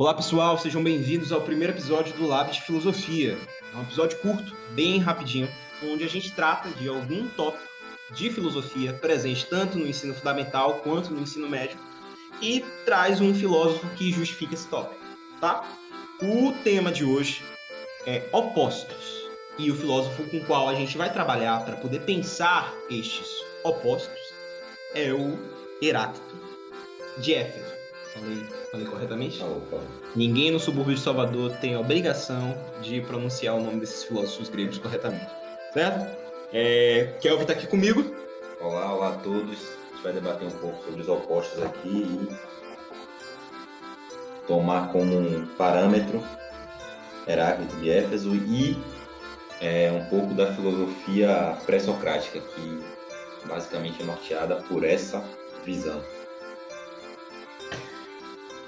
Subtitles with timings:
[0.00, 3.36] Olá pessoal, sejam bem-vindos ao primeiro episódio do Lab de Filosofia.
[3.70, 5.46] É um episódio curto, bem rapidinho,
[5.82, 7.68] onde a gente trata de algum tópico
[8.10, 11.78] de filosofia presente tanto no ensino fundamental quanto no ensino médio
[12.40, 14.98] e traz um filósofo que justifica esse tópico,
[15.38, 15.68] tá?
[16.22, 17.44] O tema de hoje
[18.06, 19.28] é opostos
[19.58, 23.28] e o filósofo com o qual a gente vai trabalhar para poder pensar estes
[23.62, 24.18] opostos
[24.94, 25.38] é o
[25.82, 26.40] Heráclito
[27.18, 27.79] de Éfeso.
[28.20, 29.38] Falei, falei corretamente?
[29.38, 29.86] Falou, falou.
[30.14, 34.76] Ninguém no subúrbio de Salvador tem a obrigação de pronunciar o nome desses filósofos gregos
[34.76, 35.30] corretamente.
[35.72, 36.06] Certo?
[36.52, 38.14] É, Kelvin está aqui comigo.
[38.60, 39.58] Olá, olá a todos.
[39.58, 42.28] A gente vai debater um pouco sobre os opostos aqui e
[44.46, 46.22] tomar como um parâmetro
[47.26, 48.76] Heráclito de Éfeso e
[49.62, 52.80] é, um pouco da filosofia pré-socrática, que
[53.46, 55.24] basicamente é norteada por essa
[55.64, 56.02] visão.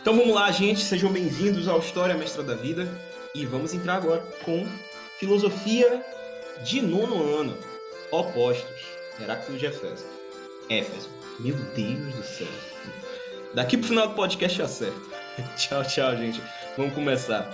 [0.02, 0.80] Então vamos lá, gente.
[0.80, 2.88] Sejam bem-vindos ao História Mestra da Vida.
[3.37, 4.66] E vamos entrar agora com
[5.21, 6.04] Filosofia
[6.65, 7.57] de nono ano.
[8.10, 8.82] Opostos.
[9.21, 10.04] Heráclito de Éfeso.
[10.68, 11.09] Éfeso.
[11.38, 12.49] Meu Deus do céu.
[13.54, 15.10] Daqui pro final do podcast eu acerto.
[15.57, 16.43] tchau, tchau, gente.
[16.76, 17.48] Vamos começar.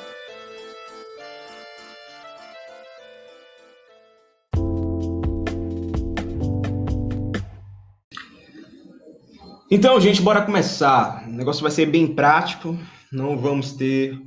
[9.70, 11.28] Então, gente, bora começar.
[11.28, 12.78] O negócio vai ser bem prático,
[13.12, 14.18] não vamos ter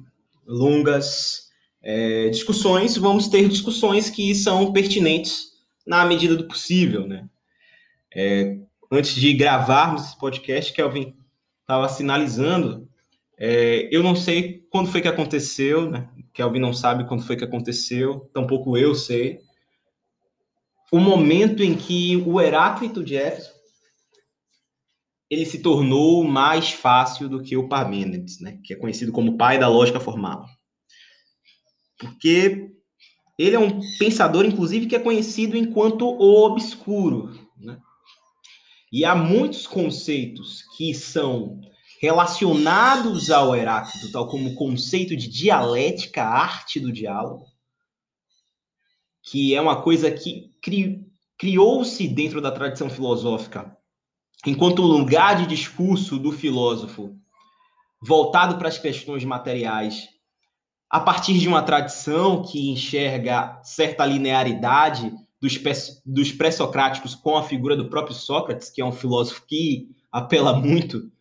[0.45, 1.49] longas
[1.81, 5.47] é, discussões, vamos ter discussões que são pertinentes
[5.85, 7.27] na medida do possível, né?
[8.15, 8.55] É,
[8.91, 11.15] antes de gravarmos esse podcast, Kelvin
[11.61, 12.87] estava sinalizando,
[13.35, 16.07] é, eu não sei quando foi que aconteceu, né?
[16.35, 19.39] Kelvin não sabe quando foi que aconteceu, tampouco eu sei.
[20.91, 23.60] O momento em que o Heráclito de Éfeso
[25.31, 29.57] ele se tornou mais fácil do que o Parmênides, né, que é conhecido como pai
[29.57, 30.45] da lógica formal.
[31.97, 32.69] Porque
[33.39, 37.33] ele é um pensador, inclusive, que é conhecido enquanto o obscuro.
[37.57, 37.79] Né?
[38.91, 41.61] E há muitos conceitos que são
[42.01, 47.45] relacionados ao Heráclito, tal como o conceito de dialética, arte do diálogo,
[49.23, 53.75] que é uma coisa que cri criou-se dentro da tradição filosófica
[54.45, 57.15] enquanto lugar de discurso do filósofo
[58.01, 60.07] voltado para as questões materiais,
[60.89, 67.89] a partir de uma tradição que enxerga certa linearidade dos, pré-socráticos com a figura do
[67.89, 71.11] próprio Sócrates, que é um filósofo que apela muito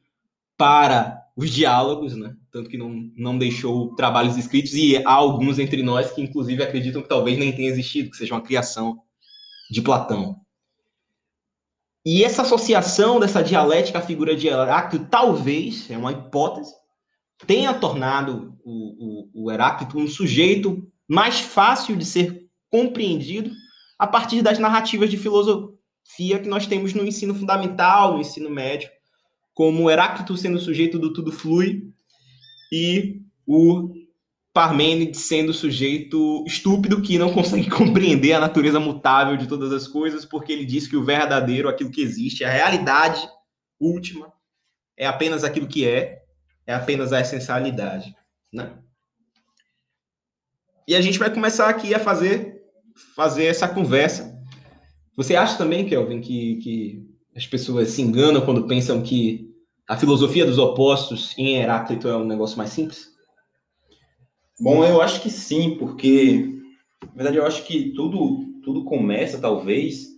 [0.56, 2.34] para os diálogos, né?
[2.50, 7.00] tanto que não, não deixou trabalhos escritos, e há alguns entre nós que, inclusive, acreditam
[7.00, 9.00] que talvez nem tenha existido, que seja uma criação
[9.70, 10.40] de Platão.
[12.12, 16.74] E essa associação dessa dialética à figura de Heráclito, talvez, é uma hipótese,
[17.46, 23.52] tenha tornado o, o, o Heráclito um sujeito mais fácil de ser compreendido
[23.96, 28.90] a partir das narrativas de filosofia que nós temos no ensino fundamental, no ensino médio,
[29.54, 31.92] como Heráclito sendo sujeito do tudo flui
[32.72, 33.88] e o
[34.52, 40.24] Parmênides sendo sujeito estúpido que não consegue compreender a natureza mutável de todas as coisas,
[40.24, 43.28] porque ele diz que o verdadeiro, aquilo que existe, a realidade
[43.78, 44.32] última,
[44.96, 46.22] é apenas aquilo que é,
[46.66, 48.14] é apenas a essencialidade,
[48.52, 48.78] né?
[50.86, 52.60] E a gente vai começar aqui a fazer
[53.14, 54.38] fazer essa conversa.
[55.16, 57.06] Você acha também, Kelvin, que, que
[57.36, 59.48] as pessoas se enganam quando pensam que
[59.88, 63.08] a filosofia dos opostos em Heráclito é um negócio mais simples?
[64.60, 66.60] Bom, eu acho que sim, porque,
[67.02, 70.08] na verdade, eu acho que tudo, tudo começa, talvez,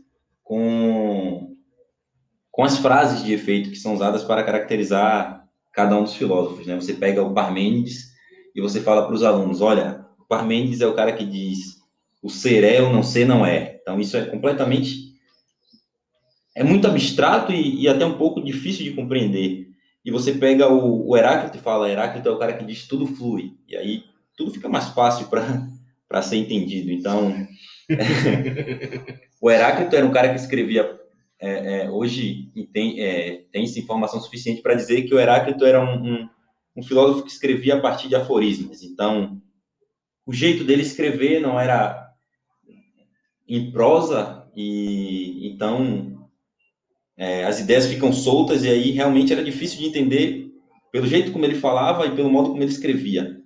[0.42, 1.54] com,
[2.50, 6.66] com as frases de efeito que são usadas para caracterizar cada um dos filósofos.
[6.66, 6.74] Né?
[6.74, 8.10] Você pega o Parmênides
[8.52, 11.80] e você fala para os alunos: olha, o Parmênides é o cara que diz
[12.20, 13.78] o ser é, o não ser não é.
[13.80, 15.12] Então, isso é completamente.
[16.52, 19.68] É muito abstrato e, e até um pouco difícil de compreender.
[20.04, 23.06] E você pega o, o Heráclito e fala: Heráclito é o cara que diz tudo
[23.06, 23.56] flui.
[23.68, 26.90] E aí tudo fica mais fácil para ser entendido.
[26.90, 27.34] Então,
[29.40, 30.98] o Heráclito era um cara que escrevia.
[31.40, 35.94] É, é, hoje tem, é, tem informação suficiente para dizer que o Heráclito era um,
[35.94, 36.28] um,
[36.76, 38.82] um, filósofo que escrevia a partir de aforismos.
[38.82, 39.42] Então,
[40.24, 42.10] o jeito dele escrever não era
[43.48, 46.28] em prosa, e então
[47.16, 50.48] é, as ideias ficam soltas, e aí realmente era difícil de entender
[50.92, 53.41] pelo jeito como ele falava e pelo modo como ele escrevia.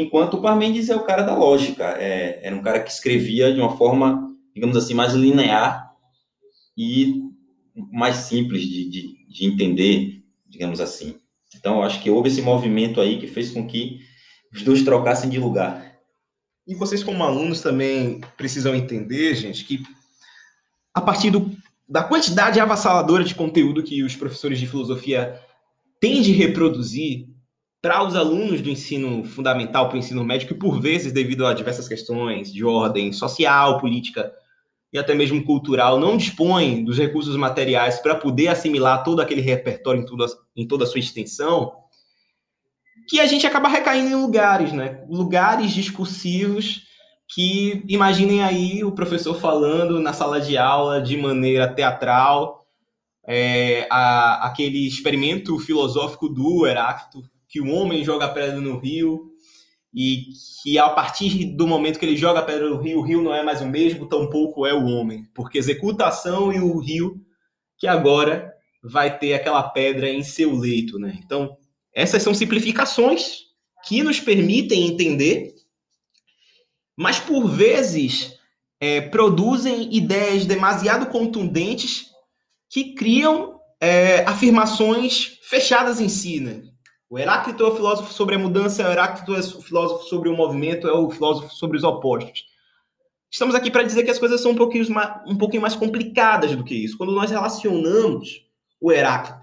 [0.00, 3.60] Enquanto o Parmênides é o cara da lógica, é, era um cara que escrevia de
[3.60, 5.90] uma forma, digamos assim, mais linear
[6.76, 7.20] e
[7.92, 11.16] mais simples de, de, de entender, digamos assim.
[11.56, 13.98] Então, eu acho que houve esse movimento aí que fez com que
[14.54, 15.98] os dois trocassem de lugar.
[16.64, 19.82] E vocês, como alunos, também precisam entender, gente, que
[20.94, 21.50] a partir do,
[21.88, 25.40] da quantidade avassaladora de conteúdo que os professores de filosofia
[25.98, 27.26] têm de reproduzir
[27.80, 31.54] para os alunos do ensino fundamental para o ensino médio, que por vezes, devido a
[31.54, 34.32] diversas questões de ordem social, política
[34.92, 40.00] e até mesmo cultural, não dispõem dos recursos materiais para poder assimilar todo aquele repertório
[40.00, 40.26] em, tudo,
[40.56, 41.72] em toda a sua extensão,
[43.08, 45.04] que a gente acaba recaindo em lugares, né?
[45.08, 46.86] Lugares discursivos
[47.28, 52.66] que imaginem aí o professor falando na sala de aula de maneira teatral,
[53.26, 59.32] é, a, aquele experimento filosófico do Heráclito, que o homem joga pedra no rio
[59.94, 60.26] e
[60.62, 63.42] que a partir do momento que ele joga pedra no rio, o rio não é
[63.42, 67.20] mais o mesmo, tampouco é o homem, porque executa a ação e o rio
[67.78, 68.52] que agora
[68.82, 71.18] vai ter aquela pedra em seu leito, né?
[71.24, 71.56] Então,
[71.92, 73.48] essas são simplificações
[73.84, 75.54] que nos permitem entender,
[76.96, 78.38] mas por vezes
[78.80, 82.06] é, produzem ideias demasiado contundentes
[82.68, 86.62] que criam é, afirmações fechadas em si, né?
[87.10, 90.36] O Heráclito é o filósofo sobre a mudança, o Heráclito é o filósofo sobre o
[90.36, 92.44] movimento, é o filósofo sobre os opostos.
[93.30, 96.54] Estamos aqui para dizer que as coisas são um pouquinho, mais, um pouquinho mais complicadas
[96.54, 96.98] do que isso.
[96.98, 98.46] Quando nós relacionamos
[98.78, 99.40] o Heráclito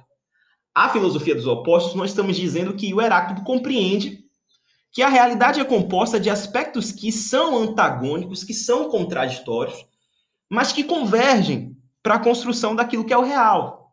[0.75, 4.23] à filosofia dos opostos, nós estamos dizendo que o Heráclito compreende
[4.91, 9.85] que a realidade é composta de aspectos que são antagônicos, que são contraditórios,
[10.47, 13.84] mas que convergem para a construção daquilo que é o real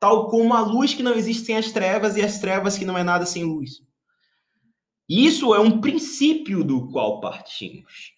[0.00, 2.96] tal como a luz que não existe sem as trevas e as trevas que não
[2.96, 3.82] é nada sem luz.
[5.08, 8.12] Isso é um princípio do qual partimos,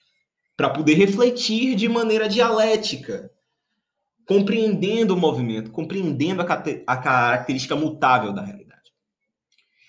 [0.56, 3.30] para poder refletir de maneira dialética,
[4.26, 8.92] compreendendo o movimento, compreendendo a, a característica mutável da realidade.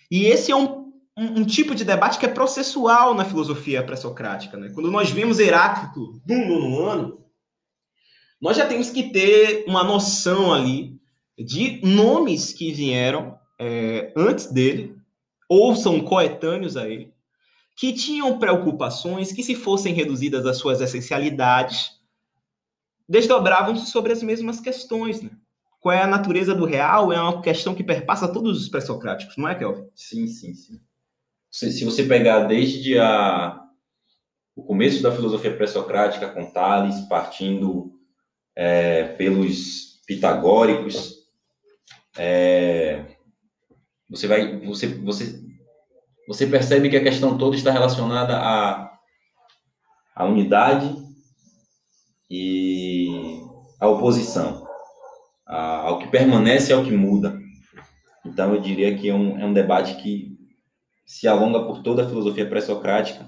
[0.10, 4.58] E esse é um, um, um, tipo de debate que é processual na filosofia pré-socrática.
[4.58, 4.70] Né?
[4.74, 7.26] Quando nós vemos Heráclito no nono ano,
[8.42, 10.91] nós já temos que ter uma noção ali
[11.44, 14.96] de nomes que vieram é, antes dele,
[15.48, 17.14] ou são coetâneos a ele,
[17.76, 22.00] que tinham preocupações que, se fossem reduzidas às suas essencialidades,
[23.08, 25.22] desdobravam-se sobre as mesmas questões.
[25.22, 25.32] Né?
[25.80, 27.12] Qual é a natureza do real?
[27.12, 29.88] É uma questão que perpassa todos os pré-socráticos, não é, Kelvin?
[29.96, 30.80] Sim, sim, sim.
[31.50, 33.62] Se, se você pegar desde a,
[34.56, 37.92] o começo da filosofia pré-socrática, com Tales, partindo
[38.56, 41.21] é, pelos pitagóricos,
[42.18, 43.06] é,
[44.10, 45.42] você vai, você, você,
[46.28, 48.92] você percebe que a questão toda está relacionada à,
[50.16, 50.94] à unidade
[52.30, 53.42] e
[53.80, 54.68] à oposição,
[55.46, 57.40] à, ao que permanece e ao que muda.
[58.26, 60.38] Então, eu diria que é um, é um debate que
[61.06, 63.28] se alonga por toda a filosofia pré-socrática.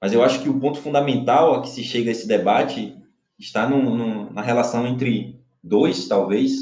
[0.00, 2.96] Mas eu acho que o ponto fundamental a que se chega a esse debate
[3.38, 6.52] está no, no, na relação entre dois, talvez,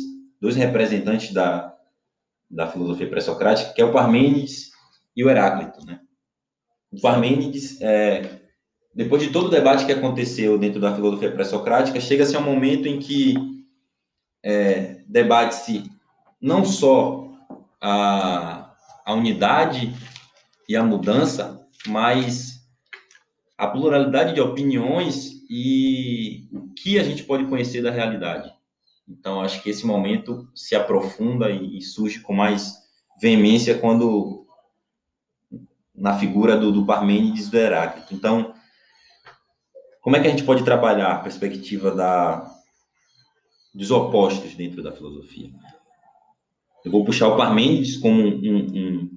[0.45, 1.75] dois representantes da,
[2.51, 4.73] da filosofia pré-socrática, que é o Parmênides
[5.17, 5.83] e o Heráclito.
[5.87, 5.99] Né?
[6.93, 8.43] O Parmênides, é,
[8.95, 12.87] depois de todo o debate que aconteceu dentro da filosofia pré-socrática, chega-se a um momento
[12.87, 13.35] em que
[14.43, 15.91] é, debate-se
[16.39, 17.27] não só
[17.81, 18.71] a,
[19.07, 19.95] a unidade
[20.69, 22.69] e a mudança, mas
[23.57, 28.53] a pluralidade de opiniões e o que a gente pode conhecer da realidade.
[29.09, 32.75] Então, acho que esse momento se aprofunda e, e surge com mais
[33.21, 34.47] veemência quando
[35.95, 38.15] na figura do, do Parmênides do Heráclito.
[38.15, 38.55] Então,
[40.01, 42.51] como é que a gente pode trabalhar a perspectiva da,
[43.75, 45.51] dos opostos dentro da filosofia?
[46.85, 49.11] Eu vou puxar o Parmênides como um, um,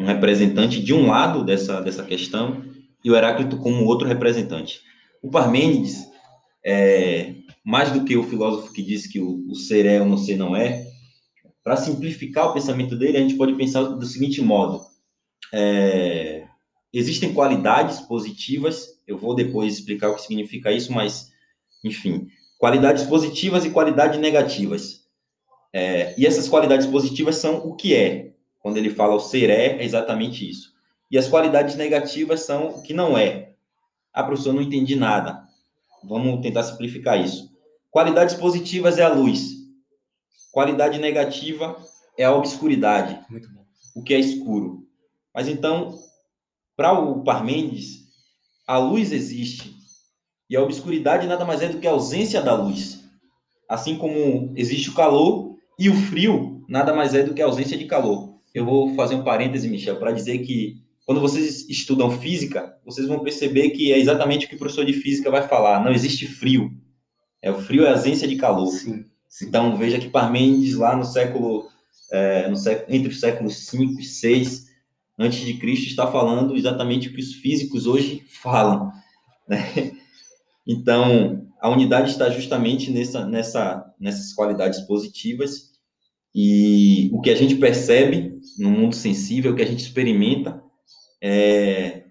[0.00, 2.64] um representante de um lado dessa, dessa questão
[3.04, 4.80] e o Heráclito como outro representante.
[5.22, 6.08] O Parmênides
[6.64, 7.34] é,
[7.68, 10.38] mais do que o filósofo que diz que o, o ser é ou não ser
[10.38, 10.86] não é,
[11.62, 14.80] para simplificar o pensamento dele, a gente pode pensar do seguinte modo:
[15.52, 16.46] é,
[16.90, 21.30] existem qualidades positivas, eu vou depois explicar o que significa isso, mas,
[21.84, 25.06] enfim, qualidades positivas e qualidades negativas.
[25.70, 28.32] É, e essas qualidades positivas são o que é.
[28.60, 30.72] Quando ele fala o ser é, é exatamente isso.
[31.10, 33.52] E as qualidades negativas são o que não é.
[34.10, 35.46] Ah, professor, não entendi nada.
[36.02, 37.57] Vamos tentar simplificar isso.
[37.98, 39.56] Qualidades positivas é a luz.
[40.52, 41.76] Qualidade negativa
[42.16, 43.18] é a obscuridade.
[43.92, 44.86] O que é escuro.
[45.34, 45.98] Mas então,
[46.76, 48.04] para o Parmênides,
[48.68, 49.74] a luz existe.
[50.48, 53.02] E a obscuridade nada mais é do que a ausência da luz.
[53.68, 57.76] Assim como existe o calor e o frio nada mais é do que a ausência
[57.76, 58.32] de calor.
[58.54, 63.18] eu vou fazer um parêntese, Michel, para dizer que quando vocês estudam física, vocês vão
[63.24, 65.82] perceber que é exatamente o que o professor de física vai falar.
[65.84, 66.70] Não existe frio.
[67.42, 68.68] É o frio é a ausência de calor.
[68.68, 69.04] Sim.
[69.42, 71.68] Então veja que Parmênides lá no século,
[72.10, 74.68] é, no século entre os séculos 5 e 6
[75.18, 78.92] antes de Cristo está falando exatamente o que os físicos hoje falam,
[79.48, 79.92] né?
[80.70, 85.70] Então a unidade está justamente nessa, nessa, nessas qualidades positivas
[86.34, 90.62] e o que a gente percebe no mundo sensível, o que a gente experimenta,
[91.22, 92.04] é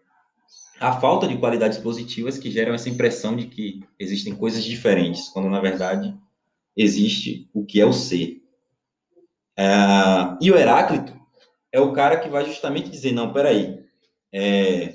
[0.79, 5.49] a falta de qualidades positivas que geram essa impressão de que existem coisas diferentes, quando
[5.49, 6.15] na verdade
[6.75, 8.41] existe o que é o ser.
[9.57, 9.65] É,
[10.39, 11.17] e o Heráclito
[11.71, 13.83] é o cara que vai justamente dizer: não, peraí,
[14.31, 14.93] é,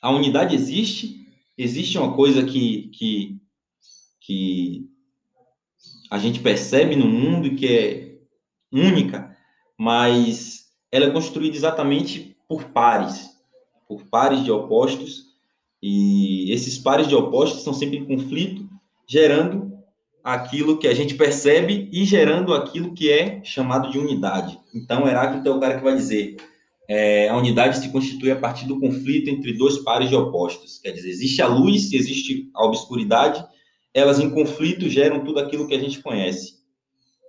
[0.00, 1.26] a unidade existe,
[1.58, 3.40] existe uma coisa que, que,
[4.20, 4.88] que
[6.10, 8.18] a gente percebe no mundo e que é
[8.72, 9.36] única,
[9.76, 13.35] mas ela é construída exatamente por pares,
[13.86, 15.26] por pares de opostos,
[15.82, 18.68] e esses pares de opostos estão sempre em conflito,
[19.08, 19.76] gerando
[20.24, 24.58] aquilo que a gente percebe e gerando aquilo que é chamado de unidade.
[24.74, 26.36] Então, Heráclito é o cara que vai dizer:
[26.88, 30.78] é, a unidade se constitui a partir do conflito entre dois pares de opostos.
[30.78, 33.44] Quer dizer, existe a luz, existe a obscuridade,
[33.94, 36.56] elas em conflito geram tudo aquilo que a gente conhece.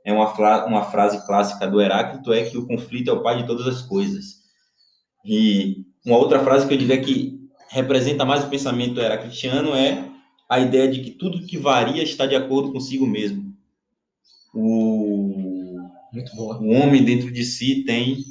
[0.03, 3.47] É uma, uma frase clássica do Heráclito é que o conflito é o pai de
[3.47, 4.37] todas as coisas.
[5.25, 7.37] E uma outra frase que eu diria que
[7.69, 10.09] representa mais o pensamento heraclitiano é
[10.49, 13.53] a ideia de que tudo que varia está de acordo consigo mesmo.
[14.53, 15.77] O,
[16.61, 18.23] o homem dentro de si tem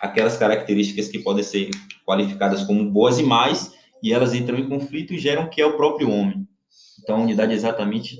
[0.00, 1.70] aquelas características que podem ser
[2.04, 5.64] qualificadas como boas e mais, e elas entram em conflito e geram o que é
[5.64, 6.44] o próprio homem.
[7.00, 8.18] Então, a unidade é exatamente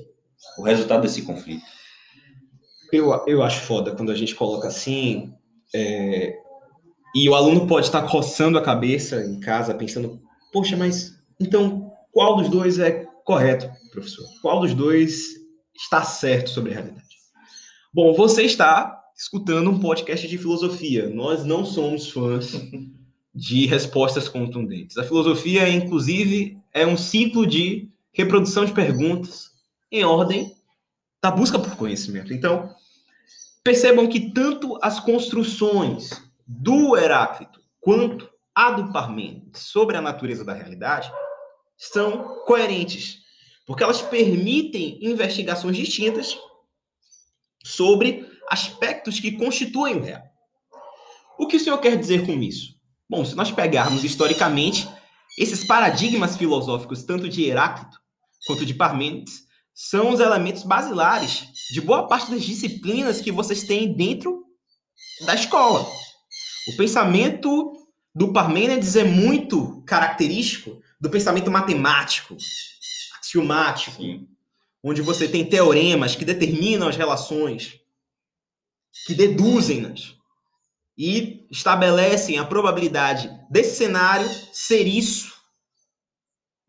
[0.57, 1.65] o resultado desse conflito.
[2.89, 5.33] Eu, eu acho foda quando a gente coloca assim,
[5.75, 6.39] é,
[7.13, 12.35] e o aluno pode estar coçando a cabeça em casa, pensando, poxa, mas então qual
[12.35, 14.25] dos dois é correto, professor?
[14.41, 15.23] Qual dos dois
[15.75, 17.03] está certo sobre a realidade?
[17.93, 21.09] Bom, você está escutando um podcast de filosofia.
[21.09, 22.53] Nós não somos fãs
[23.33, 24.97] de respostas contundentes.
[24.97, 29.51] A filosofia, inclusive, é um ciclo de reprodução de perguntas
[29.91, 30.55] em ordem
[31.21, 32.33] da busca por conhecimento.
[32.33, 32.69] Então,
[33.63, 40.53] percebam que tanto as construções do Heráclito quanto a do Parmênides sobre a natureza da
[40.53, 41.11] realidade
[41.77, 43.19] são coerentes,
[43.65, 46.37] porque elas permitem investigações distintas
[47.63, 50.23] sobre aspectos que constituem o real.
[51.37, 52.75] O que o senhor quer dizer com isso?
[53.09, 54.87] Bom, se nós pegarmos historicamente,
[55.37, 57.97] esses paradigmas filosóficos, tanto de Heráclito
[58.45, 63.93] quanto de Parmênides, são os elementos basilares de boa parte das disciplinas que vocês têm
[63.93, 64.43] dentro
[65.25, 65.85] da escola.
[66.67, 67.73] O pensamento
[68.15, 72.37] do Parmênides é muito característico do pensamento matemático,
[73.17, 74.27] axiomático, Sim.
[74.83, 77.79] onde você tem teoremas que determinam as relações,
[79.05, 80.15] que deduzem-nas
[80.97, 85.33] e estabelecem a probabilidade desse cenário ser isso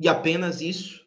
[0.00, 1.04] e apenas isso,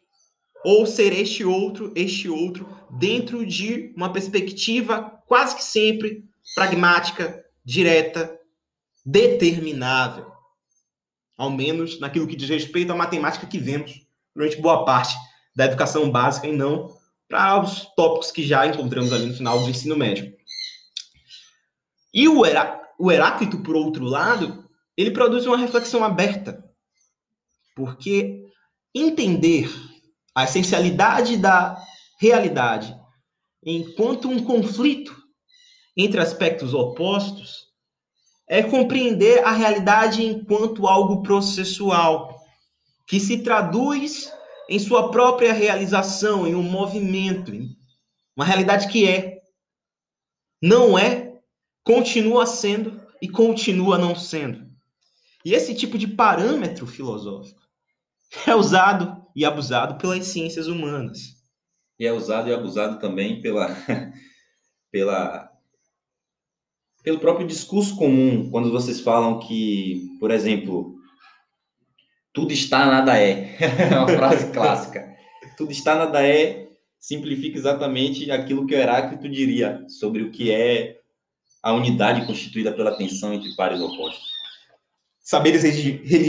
[0.64, 8.37] ou ser este outro, este outro, dentro de uma perspectiva quase que sempre pragmática, direta,
[9.08, 10.30] determinável.
[11.36, 15.16] Ao menos naquilo que diz respeito à matemática que vemos durante boa parte
[15.56, 16.94] da educação básica e não
[17.26, 20.36] para os tópicos que já encontramos ali no final do ensino médio.
[22.12, 26.62] E o, Herá o Heráclito, por outro lado, ele produz uma reflexão aberta,
[27.74, 28.44] porque
[28.94, 29.70] entender
[30.34, 31.80] a essencialidade da
[32.20, 32.98] realidade
[33.64, 35.16] enquanto um conflito
[35.96, 37.67] entre aspectos opostos
[38.48, 42.34] é compreender a realidade enquanto algo processual,
[43.06, 44.32] que se traduz
[44.68, 47.52] em sua própria realização, em um movimento,
[48.36, 49.38] uma realidade que é,
[50.62, 51.34] não é,
[51.84, 54.66] continua sendo e continua não sendo.
[55.44, 57.60] E esse tipo de parâmetro filosófico
[58.46, 61.38] é usado e abusado pelas ciências humanas.
[61.98, 63.68] E é usado e abusado também pela,
[64.90, 65.50] pela
[67.02, 70.96] pelo próprio discurso comum, quando vocês falam que, por exemplo,
[72.32, 73.56] tudo está, nada é.
[73.90, 75.16] é uma frase clássica.
[75.56, 80.98] Tudo está, nada é, simplifica exatamente aquilo que o Heráclito diria sobre o que é
[81.62, 84.28] a unidade constituída pela tensão entre pares opostos.
[85.20, 85.64] Saberes